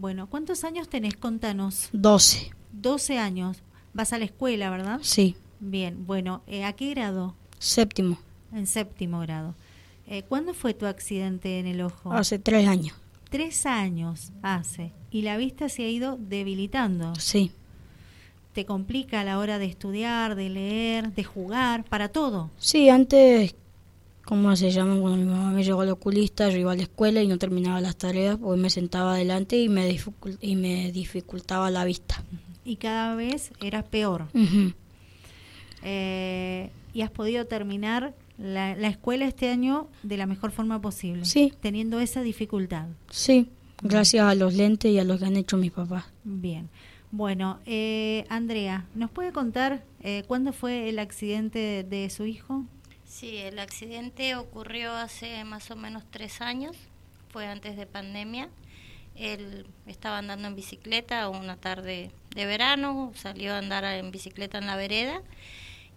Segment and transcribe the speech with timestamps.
[0.00, 1.16] Bueno, ¿cuántos años tenés?
[1.16, 1.88] Contanos.
[1.92, 2.52] 12.
[2.70, 3.64] 12 años.
[3.92, 5.00] Vas a la escuela, ¿verdad?
[5.02, 5.34] Sí.
[5.58, 7.34] Bien, bueno, eh, ¿a qué grado?
[7.58, 8.16] Séptimo.
[8.52, 9.56] En séptimo grado.
[10.06, 12.12] Eh, ¿Cuándo fue tu accidente en el ojo?
[12.12, 12.94] Hace tres años.
[13.28, 14.92] Tres años hace.
[15.10, 17.16] ¿Y la vista se ha ido debilitando?
[17.16, 17.50] Sí.
[18.52, 22.50] ¿Te complica a la hora de estudiar, de leer, de jugar, para todo?
[22.58, 23.56] Sí, antes,
[24.28, 25.00] ¿cómo se llama?
[25.00, 27.80] Cuando mi mamá me llevó al oculista, yo iba a la escuela y no terminaba
[27.80, 29.98] las tareas porque me sentaba adelante y me,
[30.42, 32.22] y me dificultaba la vista.
[32.62, 34.26] Y cada vez eras peor.
[35.82, 41.24] eh, ¿Y has podido terminar la, la, escuela este año de la mejor forma posible.
[41.24, 41.54] Sí.
[41.60, 42.86] Teniendo esa dificultad.
[43.08, 43.48] Sí,
[43.82, 46.04] gracias a los lentes y a los que han hecho mis papás.
[46.24, 46.68] Bien.
[47.10, 52.66] Bueno, eh, Andrea, ¿nos puede contar eh, cuándo fue el accidente de, de, su hijo?
[53.08, 56.76] Sí, el accidente ocurrió hace más o menos tres años,
[57.30, 58.50] fue antes de pandemia.
[59.16, 64.66] Él estaba andando en bicicleta una tarde de verano, salió a andar en bicicleta en
[64.66, 65.22] la vereda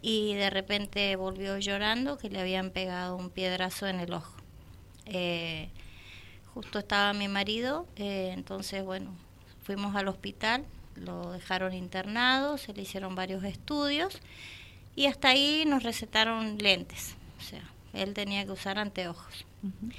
[0.01, 4.33] y de repente volvió llorando que le habían pegado un piedrazo en el ojo.
[5.05, 5.67] Eh,
[6.53, 9.13] justo estaba mi marido, eh, entonces bueno,
[9.63, 10.65] fuimos al hospital,
[10.95, 14.21] lo dejaron internado, se le hicieron varios estudios
[14.95, 19.45] y hasta ahí nos recetaron lentes, o sea, él tenía que usar anteojos.
[19.63, 19.93] Uh -huh.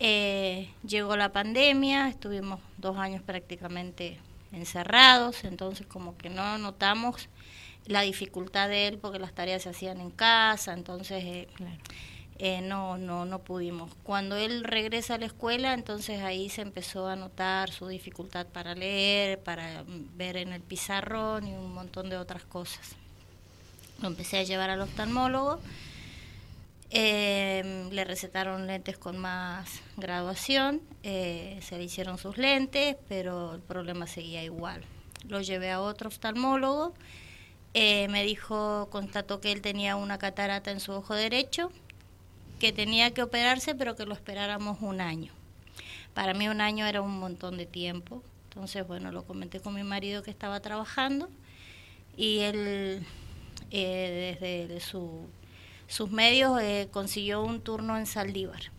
[0.00, 4.18] eh, llegó la pandemia, estuvimos dos años prácticamente
[4.52, 7.28] encerrados, entonces como que no notamos
[7.86, 11.76] la dificultad de él porque las tareas se hacían en casa, entonces eh, claro.
[12.38, 13.90] eh, no, no, no pudimos.
[14.02, 18.74] Cuando él regresa a la escuela, entonces ahí se empezó a notar su dificultad para
[18.74, 19.84] leer, para
[20.16, 22.96] ver en el pizarrón y un montón de otras cosas.
[24.00, 25.60] Lo empecé a llevar al oftalmólogo,
[26.96, 33.60] eh, le recetaron lentes con más graduación, eh, se le hicieron sus lentes, pero el
[33.60, 34.82] problema seguía igual.
[35.26, 36.94] Lo llevé a otro oftalmólogo,
[37.72, 41.72] eh, me dijo, constató que él tenía una catarata en su ojo derecho,
[42.60, 45.32] que tenía que operarse, pero que lo esperáramos un año.
[46.14, 49.82] Para mí un año era un montón de tiempo, entonces bueno, lo comenté con mi
[49.82, 51.28] marido que estaba trabajando
[52.16, 53.04] y él
[53.76, 55.26] eh, desde su,
[55.88, 58.70] sus medios eh, consiguió un turno en Saldívar,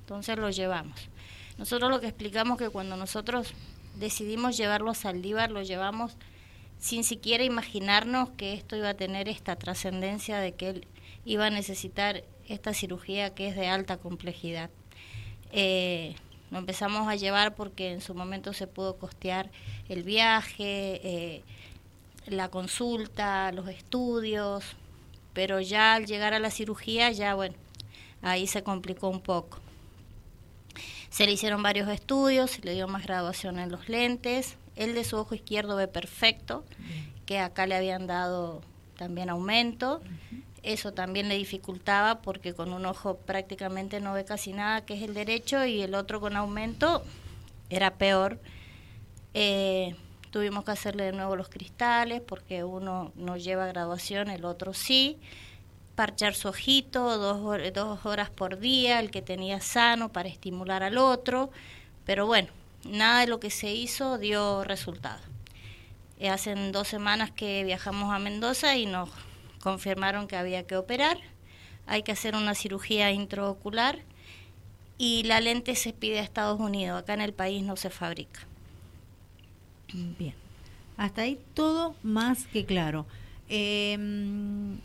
[0.00, 1.08] entonces lo llevamos.
[1.56, 3.52] Nosotros lo que explicamos que cuando nosotros
[3.96, 6.16] decidimos llevarlo a Saldívar, lo llevamos
[6.80, 10.86] sin siquiera imaginarnos que esto iba a tener esta trascendencia de que él
[11.24, 14.70] iba a necesitar esta cirugía que es de alta complejidad.
[15.52, 16.16] Eh,
[16.50, 19.50] lo empezamos a llevar porque en su momento se pudo costear
[19.88, 21.42] el viaje, eh,
[22.26, 24.64] la consulta, los estudios,
[25.32, 27.54] pero ya al llegar a la cirugía ya bueno,
[28.22, 29.60] ahí se complicó un poco.
[31.10, 35.04] Se le hicieron varios estudios, se le dio más graduación en los lentes, él de
[35.04, 36.64] su ojo izquierdo ve perfecto,
[37.26, 38.62] que acá le habían dado
[38.96, 40.00] también aumento.
[40.62, 45.02] Eso también le dificultaba porque con un ojo prácticamente no ve casi nada, que es
[45.02, 47.02] el derecho, y el otro con aumento
[47.70, 48.38] era peor.
[49.34, 49.96] Eh,
[50.30, 55.18] tuvimos que hacerle de nuevo los cristales porque uno no lleva graduación, el otro sí.
[55.94, 60.96] Parchar su ojito dos, dos horas por día, el que tenía sano para estimular al
[60.96, 61.50] otro.
[62.04, 62.48] Pero bueno,
[62.84, 65.20] nada de lo que se hizo dio resultado.
[66.20, 69.08] Eh, hacen dos semanas que viajamos a Mendoza y nos
[69.60, 71.18] confirmaron que había que operar.
[71.86, 74.00] Hay que hacer una cirugía intraocular
[74.98, 77.00] y la lente se pide a Estados Unidos.
[77.00, 78.40] Acá en el país no se fabrica.
[79.92, 80.34] Bien.
[80.96, 83.06] Hasta ahí todo más que claro.
[83.48, 83.96] Eh,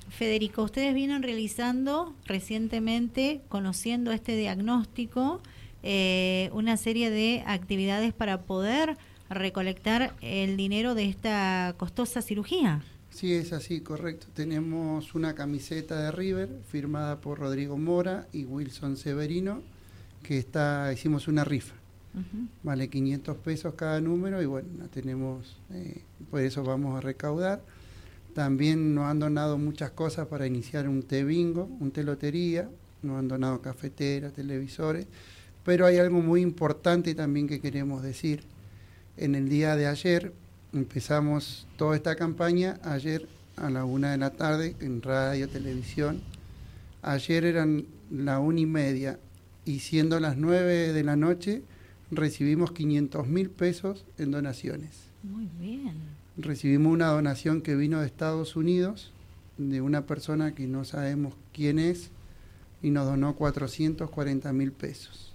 [0.09, 5.41] Federico, ustedes vienen realizando recientemente, conociendo este diagnóstico,
[5.81, 8.97] eh, una serie de actividades para poder
[9.29, 12.81] recolectar el dinero de esta costosa cirugía.
[13.09, 14.27] Sí, es así, correcto.
[14.33, 19.61] Tenemos una camiseta de River firmada por Rodrigo Mora y Wilson Severino,
[20.23, 21.75] que está, hicimos una rifa.
[22.61, 27.61] Vale 500 pesos cada número y bueno, tenemos, eh, por eso vamos a recaudar.
[28.35, 32.69] También nos han donado muchas cosas para iniciar un té bingo, un té lotería,
[33.01, 35.07] nos han donado cafeteras, televisores,
[35.63, 38.43] pero hay algo muy importante también que queremos decir.
[39.17, 40.33] En el día de ayer
[40.71, 46.21] empezamos toda esta campaña, ayer a la una de la tarde en radio, televisión.
[47.01, 49.19] Ayer eran la una y media
[49.65, 51.61] y siendo las nueve de la noche
[52.15, 55.09] recibimos 500 mil pesos en donaciones.
[55.23, 55.93] Muy bien.
[56.37, 59.11] Recibimos una donación que vino de Estados Unidos,
[59.57, 62.09] de una persona que no sabemos quién es,
[62.81, 65.33] y nos donó 440 mil pesos.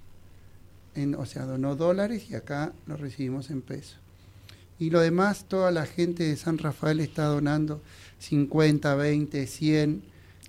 [0.94, 3.98] en, o sea, donó dólares y acá lo recibimos en pesos.
[4.78, 7.82] Y lo demás, toda la gente de San Rafael está donando
[8.18, 10.02] 50, 20, 100.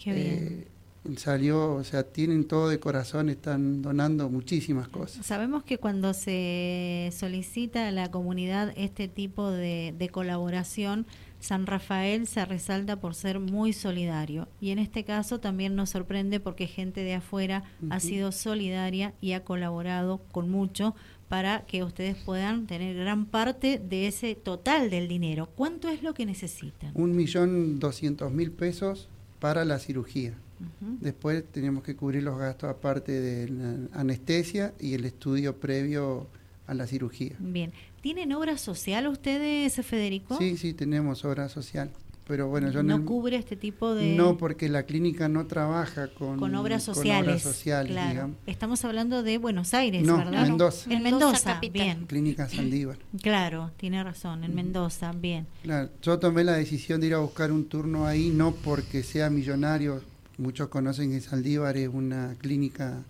[0.04, 0.28] Qué bien.
[0.28, 0.68] Eh,
[1.16, 5.26] salió, o sea, tienen todo de corazón, están donando muchísimas cosas.
[5.26, 11.06] Sabemos que cuando se solicita a la comunidad este tipo de, de colaboración,
[11.40, 16.40] San Rafael se resalta por ser muy solidario y en este caso también nos sorprende
[16.40, 20.96] porque gente de afuera ha sido solidaria y ha colaborado con mucho
[21.30, 25.48] para que ustedes puedan tener gran parte de ese total del dinero.
[25.56, 26.92] ¿Cuánto es lo que necesitan?
[26.96, 29.08] Un millón doscientos mil pesos
[29.40, 30.34] para la cirugía.
[30.80, 36.28] Después tenemos que cubrir los gastos aparte de la anestesia y el estudio previo
[36.68, 37.36] a la cirugía.
[37.40, 37.72] Bien.
[38.02, 40.38] ¿Tienen obra social ustedes, Federico?
[40.38, 41.92] Sí, sí, tenemos obra social.
[42.30, 44.16] Pero bueno, yo no no, cubre este tipo de...
[44.16, 47.28] no porque la clínica no trabaja con, con obras con sociales.
[47.28, 48.10] obras sociales, claro.
[48.12, 48.38] digamos.
[48.46, 50.44] Estamos hablando de Buenos Aires, No, ¿verdad?
[50.44, 50.94] Mendoza.
[50.94, 51.72] En Mendoza, Mendoza, capital.
[51.74, 52.06] bien.
[52.06, 53.00] Clínica Saldívar.
[53.24, 55.48] Claro, tiene razón, en Mendoza, bien.
[55.64, 59.32] Claro, yo tomé la decisión de ir a buscar un turno ahí, no porque sea
[59.32, 60.00] millonario.
[60.40, 63.04] Muchos conocen que Saldívar es una clínica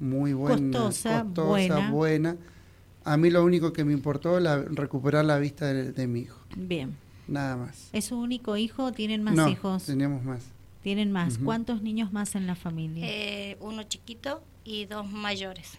[0.00, 1.90] muy buena, Costosa, costosa, buena.
[1.90, 2.36] buena.
[3.04, 6.40] A mí lo único que me importó la, recuperar la vista de, de mi hijo,
[6.56, 6.96] Bien.
[7.28, 7.90] nada más.
[7.92, 9.84] ¿Es su único hijo o tienen más no, hijos?
[9.84, 10.42] tenemos más.
[10.82, 11.38] Tienen más.
[11.38, 13.06] ¿Cuántos niños más en la familia?
[13.08, 15.78] Eh, uno chiquito y dos mayores.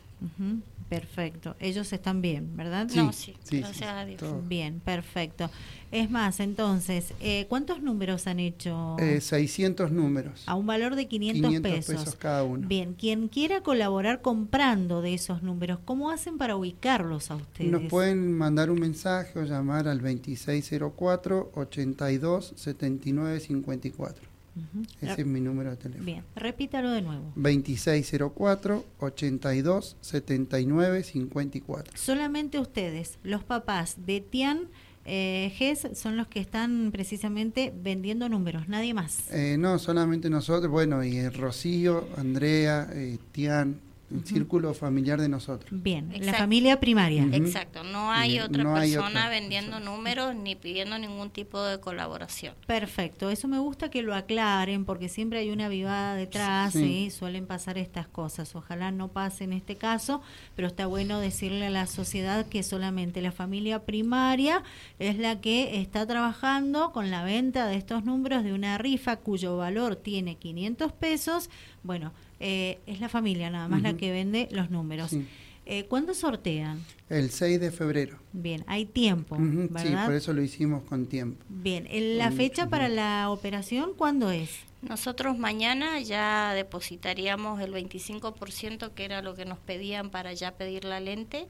[0.89, 1.56] Perfecto.
[1.59, 2.88] Ellos están bien, ¿verdad?
[2.89, 4.19] Sí, no, sí, sí, gracias sí, a Dios.
[4.19, 4.41] todo.
[4.41, 5.50] Bien, perfecto.
[5.91, 8.95] Es más, entonces, eh, ¿cuántos números han hecho?
[9.00, 11.95] Eh, 600 números, a un valor de 500, 500 pesos.
[11.95, 12.67] pesos cada uno.
[12.67, 17.71] Bien, quien quiera colaborar comprando de esos números, ¿cómo hacen para ubicarlos a ustedes?
[17.71, 24.34] Nos pueden mandar un mensaje o llamar al 2604 82 79 54.
[24.55, 24.85] Ujú.
[25.01, 26.05] Ese es mi número de teléfono.
[26.05, 27.33] Bien, repítalo de nuevo.
[27.35, 31.93] 2604 82 79 54.
[31.97, 34.69] Solamente ustedes, los papás de Tian
[35.05, 39.31] eh, Gess, son los que están precisamente vendiendo números, nadie más.
[39.31, 43.79] Eh, no, solamente nosotros, bueno, y Rocío, Andrea, eh, Tian,
[44.13, 45.69] el círculo familiar de nosotros.
[45.71, 46.39] Bien, la Exacto.
[46.39, 47.27] familia primaria.
[47.31, 51.61] Exacto, no hay Bien, otra no hay persona otra vendiendo números ni pidiendo ningún tipo
[51.63, 52.53] de colaboración.
[52.67, 57.05] Perfecto, eso me gusta que lo aclaren porque siempre hay una vivada detrás Sí.
[57.05, 58.55] y suelen pasar estas cosas.
[58.55, 60.21] Ojalá no pase en este caso,
[60.55, 64.61] pero está bueno decirle a la sociedad que solamente la familia primaria
[64.99, 69.57] es la que está trabajando con la venta de estos números de una rifa cuyo
[69.57, 71.49] valor tiene 500 pesos.
[71.85, 75.11] Bueno, eh, es la familia nada más la que vende los números.
[75.11, 75.25] Sí.
[75.67, 76.83] Eh, ¿Cuándo sortean?
[77.09, 78.17] El 6 de febrero.
[78.33, 80.05] Bien, hay tiempo, Ujú, sí, ¿verdad?
[80.05, 81.43] por eso lo hicimos con tiempo.
[81.47, 84.49] Bien, ¿el- ¿la Con fecha mucho para la operación cuándo es?
[84.81, 90.85] Nosotros mañana ya depositaríamos el 25% que era lo que nos pedían para ya pedir
[90.85, 91.47] la lente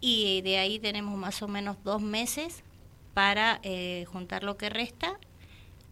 [0.00, 2.62] y de ahí tenemos más o menos dos meses
[3.14, 5.18] para eh, juntar lo que resta.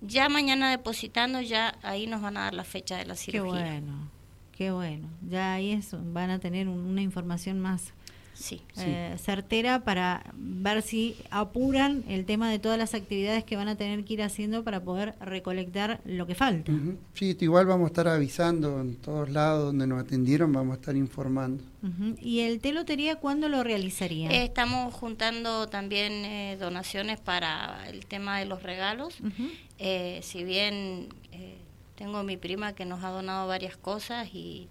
[0.00, 3.50] Ya mañana depositando, ya ahí nos van a dar la fecha de la Qué cirugía.
[3.52, 4.10] bueno,
[4.52, 5.08] qué bueno.
[5.28, 7.92] Ya ahí es, van a tener un- una información más
[8.36, 8.60] Sí.
[8.74, 8.84] Sí.
[8.84, 13.76] eh, certera para ver si apuran el tema de todas las actividades que van a
[13.76, 16.70] tener que ir haciendo para poder recolectar lo que falta.
[16.70, 16.98] Ujú.
[17.14, 20.96] Sí, igual vamos a estar avisando en todos lados donde nos atendieron, vamos a estar
[20.96, 21.64] informando.
[21.82, 22.16] Ujú.
[22.20, 24.30] ¿Y el telotería cuándo lo realizarían?
[24.30, 29.18] Eh, estamos juntando también eh, donaciones para el tema de los regalos.
[29.20, 29.48] Ujú.
[29.78, 31.56] Eh, si bien eh,
[31.96, 34.68] tengo mi prima que nos ha donado varias cosas y,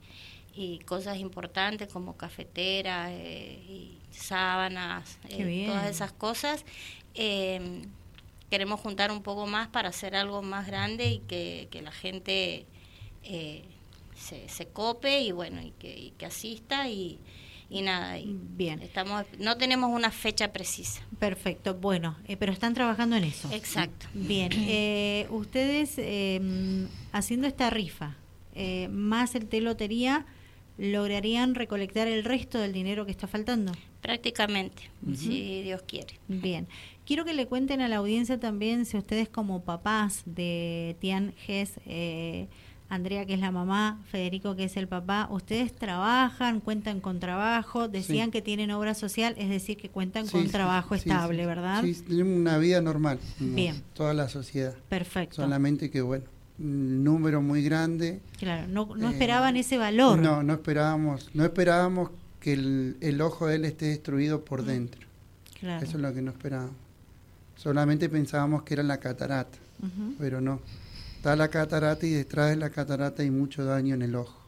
[0.56, 6.64] y cosas importantes como cafetera eh, y sábanas, eh, todas esas cosas,
[7.14, 7.82] eh,
[8.50, 12.66] queremos juntar un poco más para hacer algo más grande y que, que la gente
[13.24, 13.64] eh,
[14.16, 17.20] se, se cope y bueno y que, y que asista y,
[17.70, 18.82] y nada y Bien.
[18.82, 23.50] estamos no tenemos una fecha precisa Perfecto, bueno, eh, pero están trabajando en eso.
[23.52, 28.16] exacto Bien, eh, ustedes eh, haciendo esta rifa,
[28.54, 30.26] eh, más el telotería,
[30.77, 33.72] ¿lograrían recolectar el resto del dinero que está faltando?
[34.01, 34.84] prácticamente
[35.15, 36.67] si Dios quiere Bien,
[37.08, 41.79] quiero que le cuenten a la audiencia también si ustedes como papás de Tian Gess,
[41.88, 42.48] eh,
[42.88, 47.88] Andrea que es la mamá, Federico que es el papá, ustedes trabajan, cuentan con trabajo,
[47.88, 48.32] decían Sí.
[48.34, 51.48] que tienen obra social, es decir, que cuentan Sí, con sí, trabajo sí, estable, sí.
[51.48, 51.82] ¿verdad?
[51.84, 53.82] Sí, tenemos una vida normal, como Bien.
[53.96, 54.75] toda la sociedad.
[54.88, 55.38] Perfecto.
[55.38, 56.25] Solamente que, bueno,
[56.58, 58.22] número muy grande.
[58.40, 60.20] Claro, no, no Eh, esperaban ese valor.
[60.20, 65.02] No, no esperábamos, no esperábamos que el, el ojo de él esté destruido por dentro.
[65.60, 65.84] Claro.
[65.86, 66.76] Eso es lo que no esperábamos.
[67.56, 69.58] Solamente pensábamos que era la catarata,
[70.20, 70.60] pero no.
[71.18, 74.40] Está la catarata y detrás de la catarata hay mucho daño en el ojo.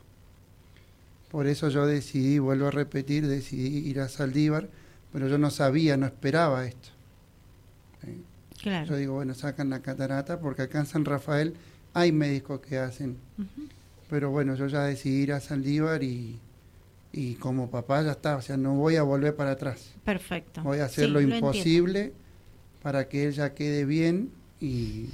[1.32, 4.70] Por eso yo decidí, vuelvo a repetir, decidí ir a Saldívar,
[5.12, 6.90] pero yo no sabía, no esperaba esto.
[8.04, 8.86] ¿eh?
[8.88, 11.56] Yo digo, bueno, sacan la catarata porque acá en San Rafael
[11.98, 13.18] hay médicos que hacen.
[14.10, 16.38] Pero bueno, yo ya decidí ir a Saldívar y,
[17.12, 19.94] y como papá ya está, o sea, no voy a volver para atrás.
[20.06, 20.62] Perfecto.
[20.62, 22.14] Voy a hacer lo imposible
[22.84, 24.30] para que él ya quede bien
[24.62, 25.08] y,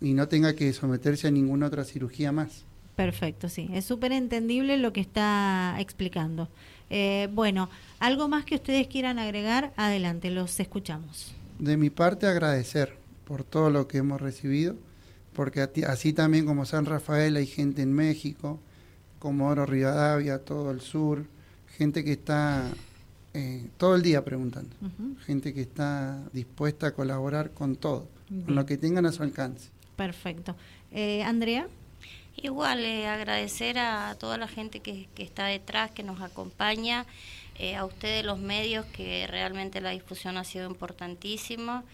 [0.00, 2.64] y no tenga que someterse a ninguna otra cirugía más.
[2.94, 3.68] Perfecto, sí.
[3.72, 6.48] Es súper entendible lo que está explicando.
[6.90, 7.68] Eh, bueno,
[7.98, 11.34] algo más que ustedes quieran agregar, adelante, los escuchamos.
[11.58, 14.76] De mi parte, agradecer por todo lo que hemos recibido,
[15.38, 18.58] porque así también como San Rafael hay gente en México,
[19.20, 21.26] como Oro Rivadavia, todo el sur,
[21.76, 22.68] gente que está
[23.34, 24.74] eh, todo el día preguntando,
[25.24, 28.08] gente que está dispuesta a colaborar con todo,
[28.46, 29.70] con lo que tengan a su alcance.
[29.94, 30.56] Perfecto.
[30.90, 31.68] Eh, Andrea.
[32.40, 37.06] Igual, eh, agradecer a toda la gente que, está detrás, que nos acompaña,
[37.60, 41.84] eh, a ustedes los medios, que realmente la difusión ha sido importantísima.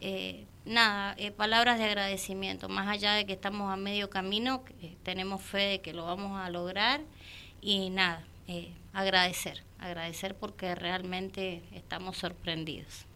[0.00, 4.62] Eh, nada, palabras de agradecimiento, más allá de que estamos a medio camino,
[5.02, 7.00] tenemos fe de que lo vamos a lograr
[7.60, 8.24] y nada,
[8.92, 13.06] agradecer, agradecer porque realmente estamos sorprendidos.